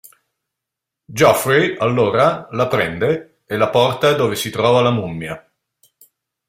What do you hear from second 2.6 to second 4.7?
prende e la porta dove si